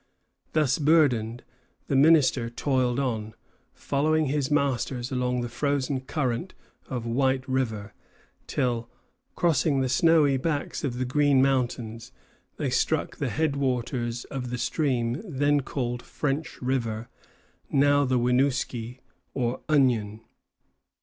Thus 0.53 0.79
burdened, 0.79 1.43
the 1.85 1.95
minister 1.95 2.49
toiled 2.49 2.99
on, 2.99 3.35
following 3.71 4.25
his 4.25 4.49
masters 4.49 5.11
along 5.11 5.41
the 5.41 5.47
frozen 5.47 5.99
current 6.01 6.55
of 6.89 7.05
White 7.05 7.47
River 7.47 7.93
till, 8.47 8.89
crossing 9.35 9.79
the 9.81 9.89
snowy 9.89 10.37
backs 10.37 10.83
of 10.83 10.97
the 10.97 11.05
Green 11.05 11.39
Mountains, 11.39 12.11
they 12.57 12.71
struck 12.71 13.17
the 13.17 13.29
headwaters 13.29 14.23
of 14.31 14.49
the 14.49 14.57
stream 14.57 15.21
then 15.23 15.59
called 15.61 16.01
French 16.01 16.59
River, 16.63 17.07
now 17.69 18.03
the 18.03 18.17
Winooski, 18.17 19.01
or 19.35 19.61
Onion. 19.69 20.21